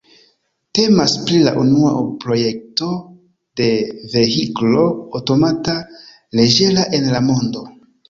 [0.77, 1.91] Temas pri la unua
[2.23, 2.89] projekto
[3.63, 3.69] de
[4.17, 4.89] vehiklo
[5.21, 5.81] aŭtomata
[6.43, 7.69] leĝera en la mondo.